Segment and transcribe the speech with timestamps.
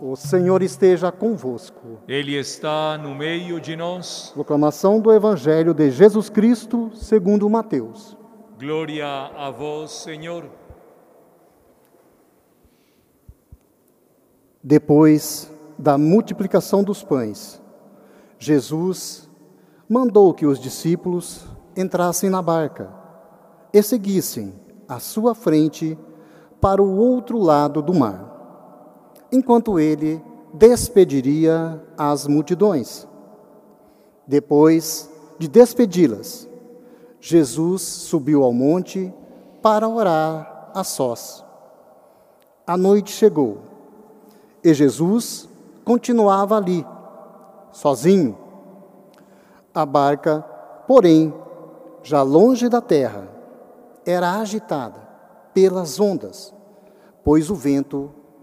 [0.00, 1.98] O Senhor esteja convosco.
[2.06, 4.30] Ele está no meio de nós.
[4.32, 8.16] Proclamação do Evangelho de Jesus Cristo, segundo Mateus.
[8.60, 10.44] Glória a vós, Senhor.
[14.62, 17.60] Depois da multiplicação dos pães,
[18.38, 19.28] Jesus
[19.88, 21.44] mandou que os discípulos
[21.76, 22.88] entrassem na barca
[23.72, 24.54] e seguissem
[24.88, 25.98] à sua frente
[26.60, 28.27] para o outro lado do mar
[29.30, 30.22] enquanto ele
[30.52, 33.06] despediria as multidões.
[34.26, 36.48] Depois de despedi-las,
[37.20, 39.12] Jesus subiu ao monte
[39.62, 41.44] para orar a sós.
[42.66, 43.58] A noite chegou
[44.62, 45.48] e Jesus
[45.84, 46.86] continuava ali,
[47.72, 48.36] sozinho.
[49.74, 50.44] A barca,
[50.86, 51.32] porém,
[52.02, 53.28] já longe da terra,
[54.04, 55.00] era agitada
[55.54, 56.54] pelas ondas,
[57.24, 58.10] pois o vento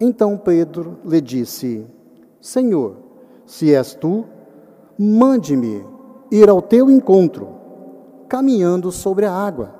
[0.00, 1.86] Então Pedro lhe disse:
[2.40, 2.96] Senhor,
[3.46, 4.24] se és tu,
[4.98, 5.84] mande-me
[6.30, 7.48] ir ao teu encontro,
[8.28, 9.74] caminhando sobre a água.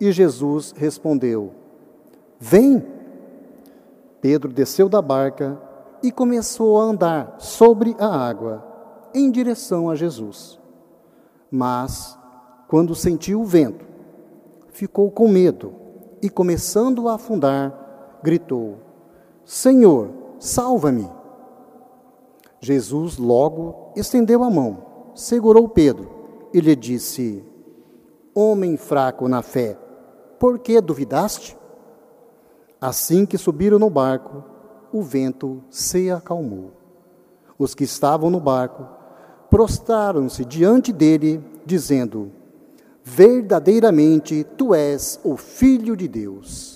[0.00, 1.52] E Jesus respondeu:
[2.38, 2.94] Vem.
[4.20, 5.60] Pedro desceu da barca
[6.02, 8.64] e começou a andar sobre a água,
[9.14, 10.58] em direção a Jesus.
[11.50, 12.18] Mas,
[12.66, 13.84] quando sentiu o vento,
[14.68, 15.72] ficou com medo
[16.20, 17.85] e, começando a afundar,
[18.26, 18.78] gritou:
[19.44, 20.10] Senhor,
[20.40, 21.08] salva-me.
[22.58, 26.10] Jesus logo estendeu a mão, segurou Pedro
[26.52, 27.44] e lhe disse:
[28.34, 29.78] Homem fraco na fé,
[30.40, 31.56] por que duvidaste?
[32.80, 34.42] Assim que subiram no barco,
[34.92, 36.72] o vento se acalmou.
[37.56, 38.88] Os que estavam no barco
[39.48, 42.32] prostraram-se diante dele, dizendo:
[43.04, 46.75] Verdadeiramente tu és o Filho de Deus.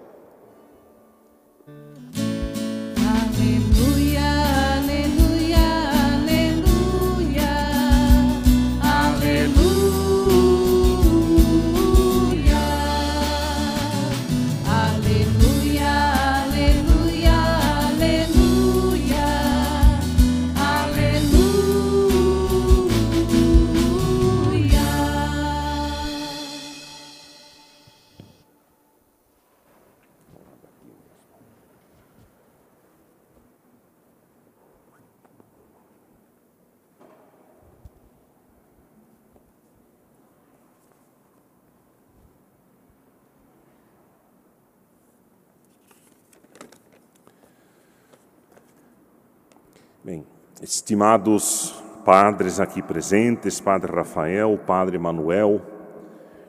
[50.03, 50.25] Bem,
[50.63, 55.61] estimados padres aqui presentes, Padre Rafael, Padre Manuel,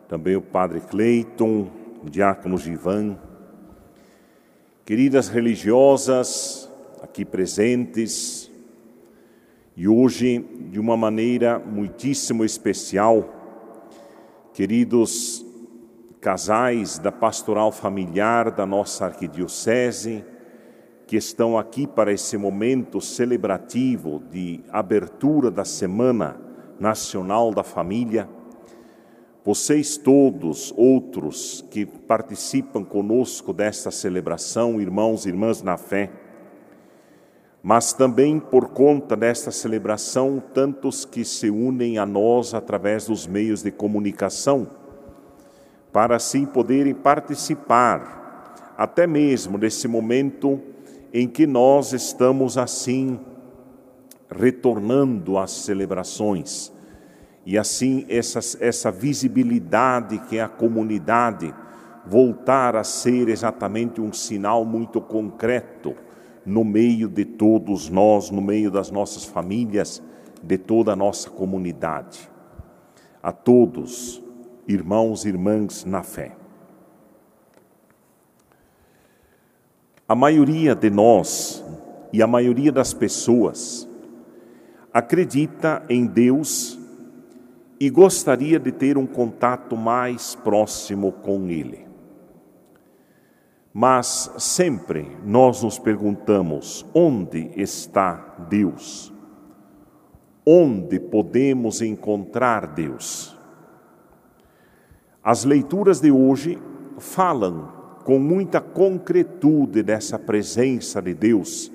[0.08, 1.70] também o Padre Cleiton,
[2.02, 3.18] o Diácono Givan,
[4.86, 6.66] queridas religiosas
[7.02, 8.50] aqui presentes,
[9.76, 10.38] e hoje,
[10.70, 13.34] de uma maneira muitíssimo especial,
[14.54, 15.44] queridos
[16.22, 20.24] casais da pastoral familiar da nossa arquidiocese,
[21.12, 26.40] que estão aqui para esse momento celebrativo de abertura da Semana
[26.80, 28.26] Nacional da Família.
[29.44, 36.10] Vocês todos, outros que participam conosco desta celebração, irmãos e irmãs na fé,
[37.62, 43.62] mas também por conta desta celebração, tantos que se unem a nós através dos meios
[43.62, 44.66] de comunicação,
[45.92, 50.71] para assim poderem participar até mesmo desse momento
[51.12, 53.20] em que nós estamos assim
[54.30, 56.72] retornando às celebrações
[57.44, 61.54] e assim essa, essa visibilidade que é a comunidade
[62.06, 65.94] voltar a ser exatamente um sinal muito concreto
[66.44, 70.02] no meio de todos nós, no meio das nossas famílias,
[70.42, 72.28] de toda a nossa comunidade.
[73.22, 74.20] A todos,
[74.66, 76.41] irmãos e irmãs na fé.
[80.08, 81.64] A maioria de nós
[82.12, 83.88] e a maioria das pessoas
[84.92, 86.78] acredita em Deus
[87.80, 91.86] e gostaria de ter um contato mais próximo com Ele.
[93.72, 99.12] Mas sempre nós nos perguntamos: onde está Deus?
[100.44, 103.36] Onde podemos encontrar Deus?
[105.24, 106.58] As leituras de hoje
[106.98, 111.70] falam com muita concretude dessa presença de Deus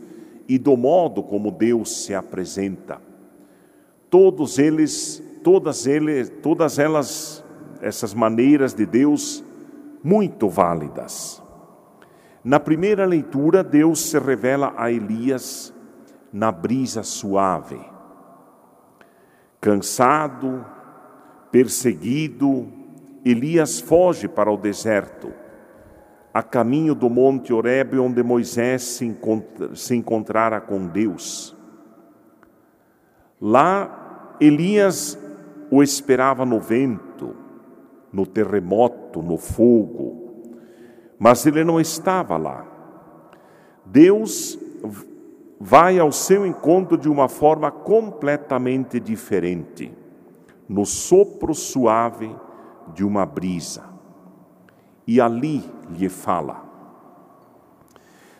[0.47, 3.01] e do modo como Deus se apresenta.
[4.09, 7.43] Todos eles, todas eles, todas elas,
[7.81, 9.43] essas maneiras de Deus
[10.03, 11.41] muito válidas.
[12.43, 15.73] Na primeira leitura, Deus se revela a Elias
[16.31, 17.79] na brisa suave.
[19.59, 20.65] Cansado,
[21.51, 22.67] perseguido,
[23.25, 25.33] Elias foge para o deserto,
[26.37, 31.57] a caminho do monte Horebe, onde Moisés se, encontra, se encontrara com Deus.
[33.41, 35.17] Lá, Elias
[35.71, 37.35] o esperava no vento,
[38.13, 40.43] no terremoto, no fogo,
[41.17, 42.67] mas ele não estava lá.
[43.83, 44.59] Deus
[45.59, 49.91] vai ao seu encontro de uma forma completamente diferente,
[50.69, 52.29] no sopro suave
[52.93, 53.96] de uma brisa.
[55.07, 56.67] E ali lhe fala.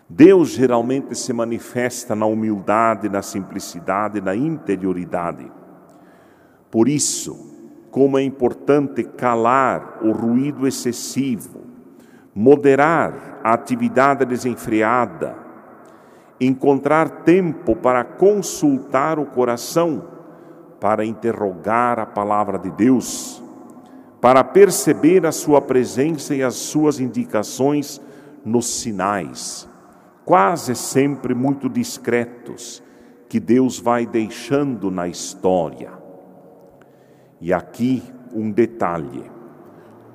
[0.08, 5.50] Deus geralmente se manifesta na humildade, na simplicidade, na interioridade.
[6.70, 7.48] Por isso,
[7.90, 11.60] como é importante calar o ruído excessivo,
[12.34, 15.36] moderar a atividade desenfreada,
[16.40, 20.04] encontrar tempo para consultar o coração,
[20.80, 23.42] para interrogar a palavra de Deus
[24.20, 28.00] para perceber a sua presença e as suas indicações
[28.44, 29.68] nos sinais,
[30.24, 32.82] quase sempre muito discretos,
[33.28, 35.92] que Deus vai deixando na história.
[37.40, 38.02] E aqui
[38.34, 39.30] um detalhe: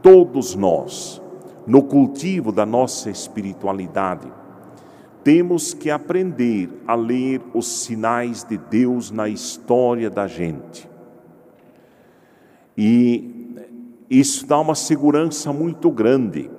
[0.01, 1.21] todos nós,
[1.65, 4.31] no cultivo da nossa espiritualidade,
[5.23, 10.89] temos que aprender a ler os sinais de Deus na história da gente.
[12.77, 13.42] E
[14.19, 16.51] isso dá uma segurança muito grande.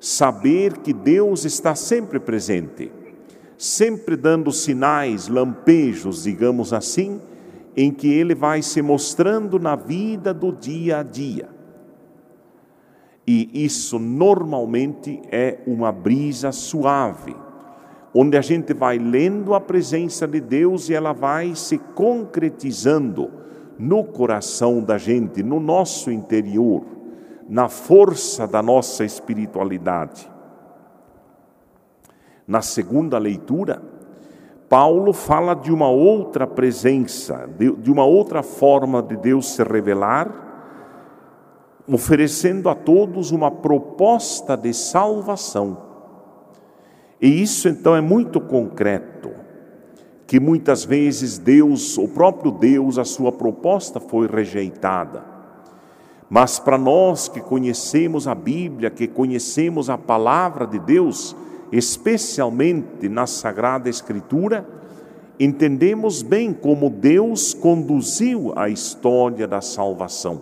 [0.00, 2.90] Saber que Deus está sempre presente,
[3.58, 7.20] sempre dando sinais, lampejos, digamos assim,
[7.76, 11.48] em que Ele vai se mostrando na vida do dia a dia.
[13.26, 17.36] E isso normalmente é uma brisa suave,
[18.14, 23.41] onde a gente vai lendo a presença de Deus e ela vai se concretizando
[23.78, 26.82] no coração da gente, no nosso interior,
[27.48, 30.30] na força da nossa espiritualidade.
[32.46, 33.82] Na segunda leitura,
[34.68, 40.30] Paulo fala de uma outra presença, de, uma outra forma de Deus se revelar,
[41.86, 45.76] oferecendo a todos uma proposta de salvação.
[47.20, 49.31] E isso então é muito concreto
[50.32, 55.22] que muitas vezes Deus, o próprio Deus, a sua proposta foi rejeitada.
[56.30, 61.36] Mas para nós que conhecemos a Bíblia, que conhecemos a palavra de Deus,
[61.70, 64.66] especialmente na Sagrada Escritura,
[65.38, 70.40] entendemos bem como Deus conduziu a história da salvação.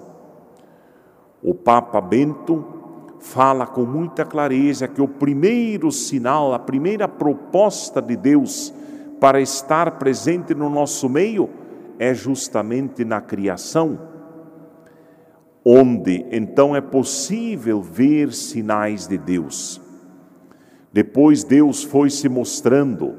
[1.42, 2.64] O Papa Bento
[3.18, 8.72] fala com muita clareza que o primeiro sinal, a primeira proposta de Deus
[9.20, 11.50] para estar presente no nosso meio
[11.98, 13.98] é justamente na criação,
[15.62, 19.78] onde então é possível ver sinais de Deus.
[20.90, 23.14] Depois Deus foi se mostrando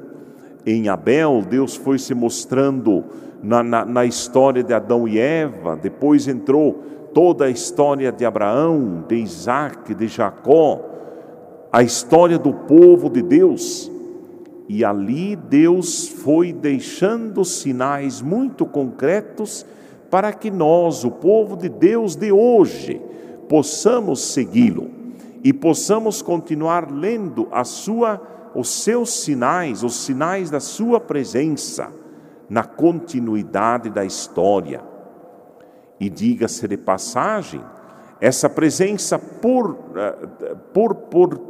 [0.66, 3.04] em Abel, Deus foi se mostrando
[3.40, 6.82] na, na, na história de Adão e Eva, depois entrou
[7.14, 10.80] toda a história de Abraão, de Isaac, de Jacó,
[11.72, 13.91] a história do povo de Deus.
[14.68, 19.66] E ali Deus foi deixando sinais muito concretos
[20.10, 23.00] para que nós, o povo de Deus de hoje,
[23.48, 24.90] possamos segui-lo
[25.42, 28.20] e possamos continuar lendo a sua
[28.54, 31.90] os seus sinais, os sinais da sua presença
[32.48, 34.82] na continuidade da história.
[35.98, 37.62] E diga-se de passagem,
[38.20, 41.40] essa presença por, eh, por, por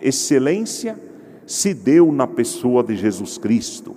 [0.00, 0.98] excelência
[1.46, 3.94] se deu na pessoa de Jesus Cristo,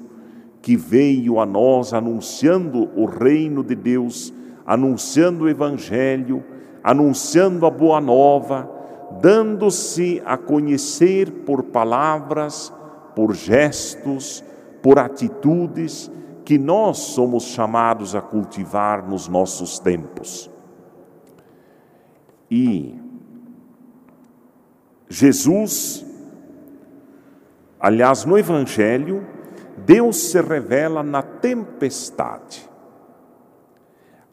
[0.61, 4.33] que veio a nós anunciando o reino de Deus,
[4.65, 6.43] anunciando o Evangelho,
[6.83, 8.69] anunciando a boa nova,
[9.21, 12.73] dando-se a conhecer por palavras,
[13.15, 14.43] por gestos,
[14.81, 16.11] por atitudes
[16.43, 20.49] que nós somos chamados a cultivar nos nossos tempos.
[22.49, 22.95] E
[25.09, 26.06] Jesus
[27.87, 29.25] Aliás, no Evangelho,
[29.77, 32.69] Deus se revela na tempestade.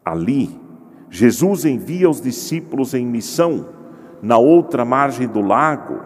[0.05, 0.61] Ali,
[1.09, 3.69] Jesus envia os discípulos em missão
[4.21, 6.01] na outra margem do lago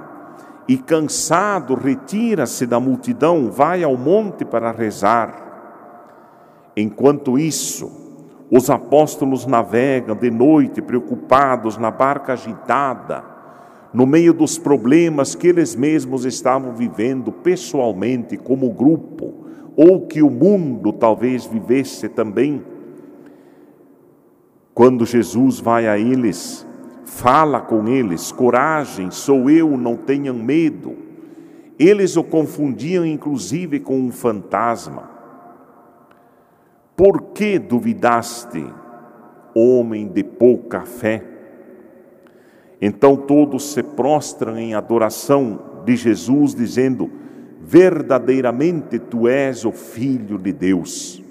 [0.69, 5.35] e, cansado, retira-se da multidão, vai ao monte para rezar.
[6.77, 7.91] Enquanto isso,
[8.51, 13.38] os apóstolos navegam de noite, preocupados na barca agitada,
[13.93, 20.31] no meio dos problemas que eles mesmos estavam vivendo pessoalmente, como grupo, ou que o
[20.31, 22.63] mundo talvez vivesse também.
[24.75, 26.67] Quando Jesus vai a eles,
[27.05, 30.97] fala com eles: coragem, sou eu, não tenham medo.
[31.79, 35.11] Eles o confundiam inclusive com um fantasma.
[36.97, 38.67] Por que duvidaste,
[39.55, 41.38] homem de pouca fé?
[42.81, 47.11] Então todos se prostram em adoração de Jesus, dizendo:
[47.61, 51.23] Verdadeiramente tu és o Filho de Deus.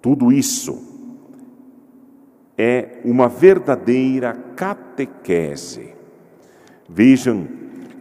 [0.00, 0.92] Tudo isso
[2.56, 5.94] é uma verdadeira catequese.
[6.88, 7.46] Vejam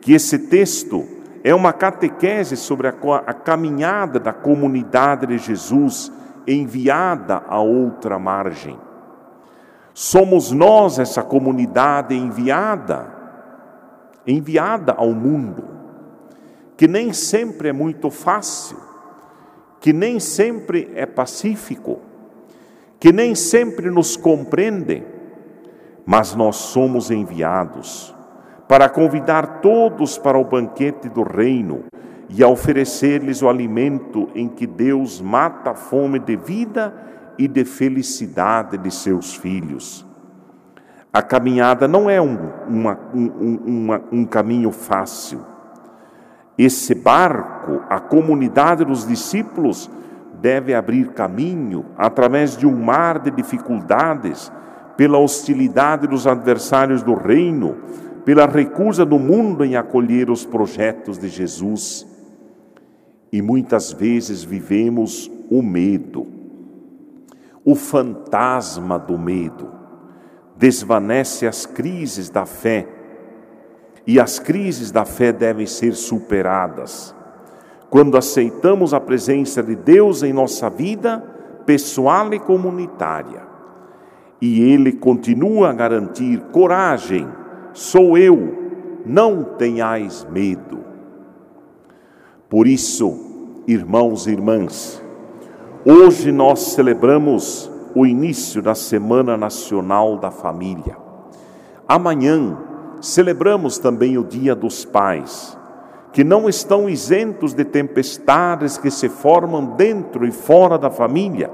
[0.01, 1.05] que esse texto
[1.43, 6.11] é uma catequese sobre a, caminhada da comunidade de Jesus
[6.47, 8.77] enviada a outra margem.
[9.93, 13.07] Somos nós essa comunidade enviada,
[14.25, 15.63] enviada ao mundo,
[16.77, 18.77] que nem sempre é muito fácil,
[19.79, 21.99] que nem sempre é pacífico
[23.01, 25.03] que nem sempre nos compreende,
[26.05, 28.15] mas nós somos enviados
[28.67, 31.85] para convidar todos para o banquete do reino
[32.29, 36.93] e oferecer-lhes o alimento em que Deus mata a fome de vida
[37.41, 40.05] e de felicidade de seus filhos.
[41.11, 45.41] A caminhada não é um, uma, um, uma, um caminho fácil.
[46.55, 49.89] Esse barco, a comunidade dos discípulos,
[50.39, 54.51] deve abrir caminho através de um mar de dificuldades,
[54.95, 57.75] pela hostilidade dos adversários do reino,
[58.23, 62.05] pela recusa do mundo em acolher os projetos de Jesus.
[63.33, 66.40] E muitas vezes vivemos o medo,
[67.63, 69.71] o fantasma do medo,
[70.57, 72.87] desvanece as crises da fé,
[74.05, 77.15] e as crises da fé devem ser superadas
[77.91, 81.19] quando aceitamos a presença de Deus em nossa vida
[81.65, 83.41] pessoal e comunitária.
[84.41, 87.27] E Ele continua a garantir coragem,
[87.73, 90.79] sou eu, não tenhais medo.
[92.49, 95.03] Por isso, irmãos e irmãs,
[95.85, 100.97] hoje nós celebramos o início da Semana Nacional da Família.
[101.87, 102.57] Amanhã
[103.01, 105.57] celebramos também o Dia dos Pais
[106.11, 111.49] que não estão isentos de tempestades que se formam dentro e fora da família.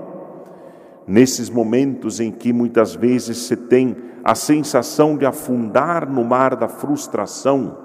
[1.05, 6.67] Nesses momentos em que muitas vezes se tem a sensação de afundar no mar da
[6.67, 7.77] frustração,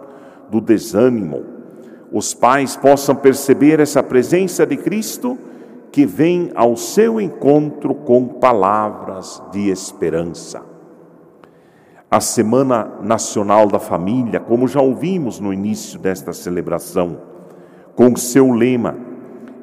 [0.50, 1.44] do desânimo,
[2.10, 5.38] os pais possam perceber essa presença de Cristo
[5.92, 10.72] que vem ao seu encontro com palavras de esperança
[12.12, 17.22] a Semana Nacional da Família, como já ouvimos no início desta celebração,
[17.96, 18.98] com seu lema: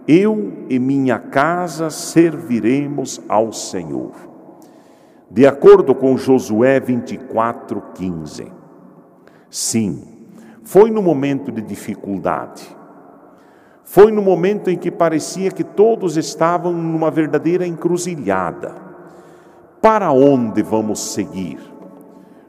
[0.07, 4.13] Eu e minha casa serviremos ao Senhor.
[5.29, 8.51] De acordo com Josué 24:15.
[9.47, 10.01] Sim,
[10.63, 12.78] foi no momento de dificuldade.
[13.89, 18.75] Foi no momento em que parecia que todos estavam numa verdadeira encruzilhada.
[19.81, 21.57] Para onde vamos seguir?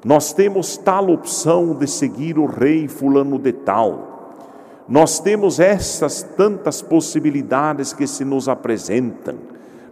[0.05, 4.35] Nós temos tal opção de seguir o rei fulano de tal.
[4.87, 9.37] Nós temos essas tantas possibilidades que se nos apresentam.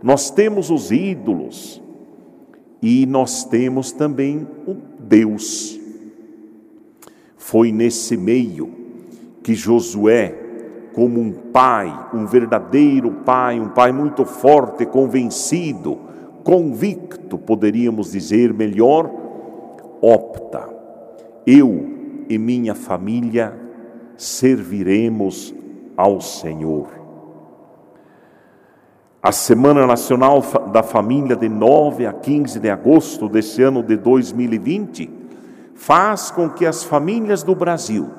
[0.03, 1.81] Nós temos os ídolos
[2.83, 5.81] e nós temos também o Deus.
[7.39, 8.71] Foi nesse meio
[9.43, 10.48] que Josué,
[10.99, 15.97] como um pai, um verdadeiro pai, um pai muito forte, convencido,
[16.43, 19.09] convicto, poderíamos dizer melhor,
[20.03, 20.69] opta,
[21.47, 23.57] eu e minha família
[24.17, 25.55] serviremos
[25.97, 26.89] ao Senhor.
[29.23, 35.09] A Semana Nacional da Família, de 9 a 15 de agosto desse ano de 2020,
[35.77, 38.18] faz com que as famílias do Brasil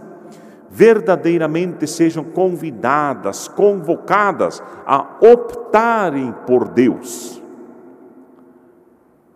[0.71, 7.39] verdadeiramente sejam convidadas, convocadas a optarem por Deus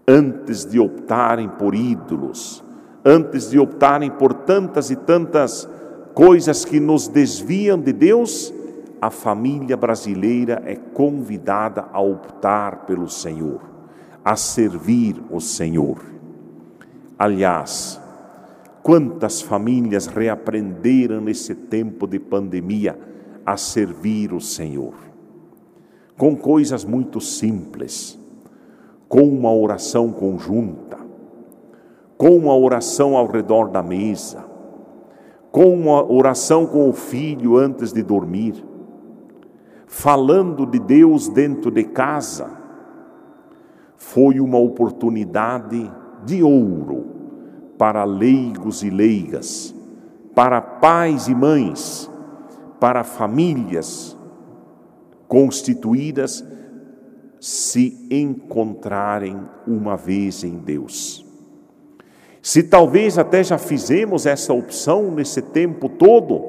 [0.08, 2.64] antes de optarem por ídolos,
[3.04, 5.68] antes de optarem por tantas e tantas
[6.14, 8.54] coisas que nos desviam de Deus,
[9.02, 13.62] a família brasileira é convidada a optar pelo Senhor,
[14.24, 15.98] a servir o Senhor.
[17.18, 18.00] Aliás,
[18.84, 23.00] quantas famílias reaprenderam nesse tempo de pandemia
[23.46, 24.94] a servir o Senhor?
[26.18, 28.20] Com coisas muito simples,
[29.08, 30.98] com uma oração conjunta,
[32.18, 34.44] com uma oração ao redor da mesa,
[35.50, 38.64] com uma oração com o filho antes de dormir,
[39.88, 42.52] falando de Deus dentro de casa,
[43.96, 45.90] foi uma oportunidade
[46.26, 47.23] de ouro
[47.78, 49.74] para leigos e leigas,
[50.36, 52.10] para pais e mães,
[52.80, 54.18] para famílias
[55.28, 56.46] constituídas
[57.40, 61.26] se encontrarem uma vez em Deus.
[62.42, 66.42] Se talvez até já fizemos essa opção nesse tempo todo,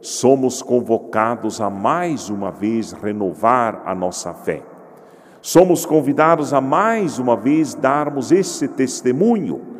[0.00, 4.62] somos convocados a mais uma vez renovar a nossa fé.
[5.40, 9.71] Somos convidados a mais uma vez darmos esse testemunho.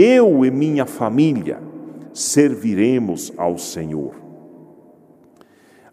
[0.00, 1.60] Eu e minha família
[2.14, 4.14] serviremos ao Senhor.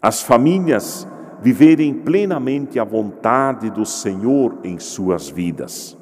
[0.00, 1.08] As famílias
[1.42, 5.98] viverem plenamente a vontade do Senhor em suas vidas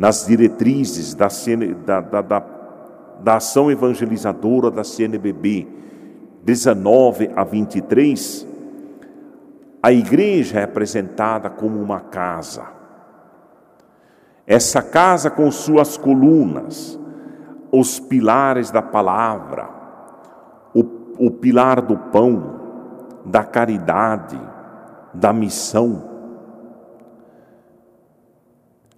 [0.00, 1.28] nas diretrizes da,
[1.84, 2.38] da, da,
[3.22, 5.68] da, ação evangelizadora da CNBB
[6.42, 8.46] 19 a 23,
[9.82, 12.79] a igreja é apresentada como uma casa.
[14.50, 16.98] Essa casa com suas colunas,
[17.70, 19.70] os pilares da palavra,
[20.74, 22.58] o, o pilar do pão,
[23.24, 24.36] da caridade,
[25.14, 26.10] da missão,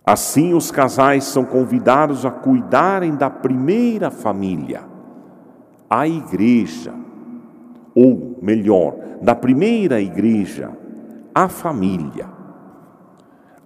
[0.05, 4.83] Assim, os casais são convidados a cuidarem da primeira família,
[5.89, 6.93] a igreja,
[7.95, 10.71] ou melhor, da primeira igreja,
[11.33, 12.27] a família,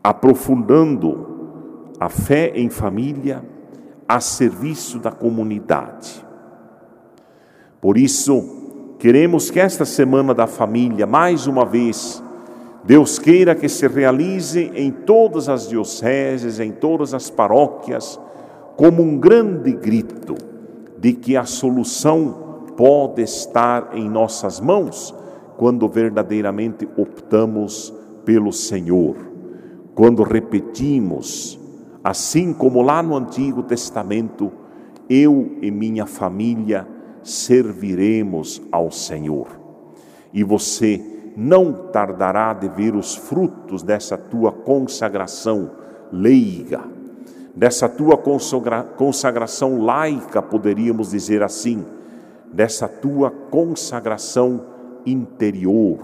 [0.05, 1.36] aprofundando
[1.99, 3.43] a fé em família
[4.09, 6.25] a serviço da comunidade.
[7.81, 12.23] Por isso, queremos que esta semana da família, mais uma vez,
[12.85, 18.19] Deus queira que se realize em todas as dioceses, em todas as paróquias,
[18.77, 20.37] como um grande grito
[20.99, 25.15] de que a solução pode estar em nossas mãos
[25.57, 27.93] quando verdadeiramente optamos
[28.25, 29.17] pelo Senhor,
[29.95, 31.56] quando repetimos,
[32.07, 34.53] assim como lá no Antigo Testamento,
[35.11, 36.87] eu e minha família
[37.25, 39.49] serviremos ao Senhor.
[40.33, 41.03] E você,
[41.37, 45.73] não tardará de ver os frutos dessa tua consagração
[46.13, 46.85] leiga,
[47.57, 51.85] dessa tua consagra consagração laica, poderíamos dizer assim,
[52.53, 54.65] dessa tua consagração
[55.05, 55.99] interior,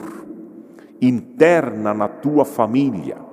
[1.00, 3.30] interna na tua família.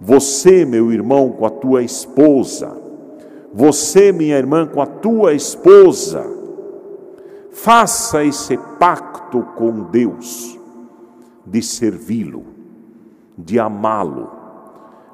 [0.00, 2.76] Você, meu irmão, com a tua esposa,
[3.52, 6.26] você, minha irmã, com a tua esposa,
[7.50, 10.58] faça esse pacto com Deus
[11.46, 12.44] de servi-lo,
[13.38, 14.30] de amá-lo,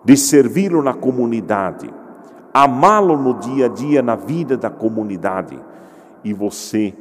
[0.05, 1.89] de servi-lo na comunidade,
[2.53, 5.57] amá-lo no dia a dia, na vida da comunidade,
[6.25, 6.93] e você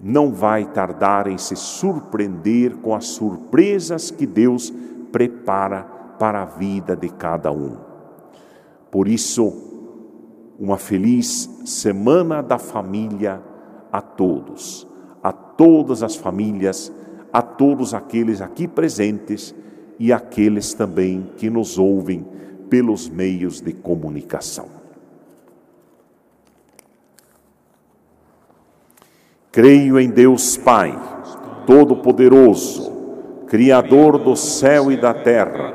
[0.00, 4.72] não vai tardar em se surpreender com as surpresas que Deus
[5.10, 7.76] prepara para a vida de cada um.
[8.90, 9.52] Por isso,
[10.58, 13.42] uma feliz semana da família
[13.92, 14.86] a todos,
[15.22, 16.92] a todas as famílias
[17.34, 19.52] a todos aqueles aqui presentes
[19.98, 22.24] e aqueles também que nos ouvem
[22.70, 24.68] pelos meios de comunicação.
[29.50, 30.96] Creio em Deus Pai,
[31.66, 32.92] Todo-Poderoso,
[33.48, 35.74] Criador do céu e da terra,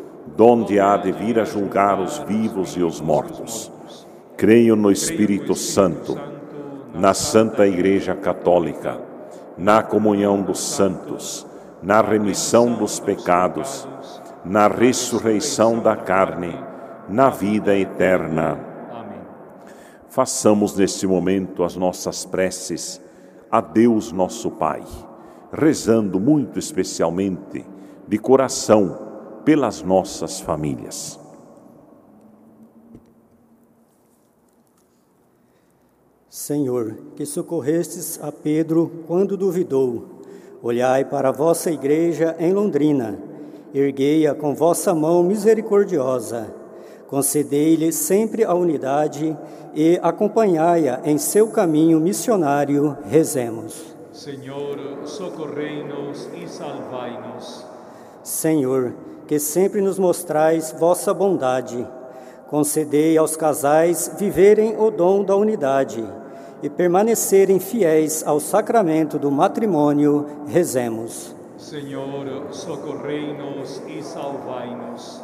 [0.35, 3.71] donde há de vir a julgar os vivos e os mortos.
[4.37, 6.17] Creio no Espírito Santo,
[6.93, 8.99] na Santa Igreja Católica,
[9.57, 11.45] na comunhão dos santos
[11.81, 13.87] na remissão dos pecados,
[14.45, 16.55] na ressurreição da carne,
[17.09, 18.59] na vida eterna.
[20.07, 23.01] Façamos neste momento as nossas preces
[23.49, 24.83] a Deus nosso Pai,
[25.51, 27.65] rezando muito especialmente
[28.07, 29.10] de coração
[29.43, 31.19] pelas nossas famílias.
[36.29, 40.21] Senhor, que socorrestes a Pedro quando duvidou,
[40.63, 43.19] olhai para a vossa igreja em Londrina,
[43.73, 46.53] erguei-a com vossa mão misericordiosa,
[47.07, 49.37] concedei-lhe sempre a unidade
[49.73, 53.93] e acompanhai-a em seu caminho missionário, rezemos.
[54.13, 57.65] Senhor, socorrei-nos e salvai-nos.
[58.23, 58.93] Senhor,
[59.31, 61.87] que sempre nos mostrais vossa bondade,
[62.49, 66.05] concedei aos casais viverem o dom da unidade
[66.61, 71.33] e permanecerem fiéis ao sacramento do matrimônio, rezemos.
[71.57, 75.21] Senhor, socorrei-nos e salvai-nos.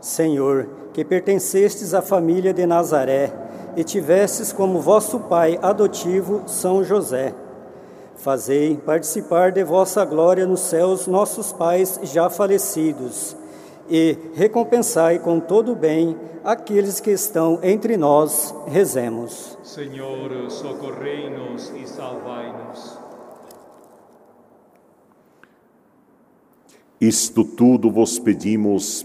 [0.00, 3.30] Senhor, que pertencestes à família de Nazaré
[3.76, 7.34] e tivestes como vosso pai adotivo São José.
[8.16, 13.38] Fazei participar de vossa glória nos céus nossos pais já falecidos
[13.90, 18.54] e recompensai com todo o bem aqueles que estão entre nós.
[18.66, 19.58] Rezemos.
[19.62, 22.98] Senhor, socorrei-nos e salvai-nos.
[27.00, 29.02] Isto tudo vos pedimos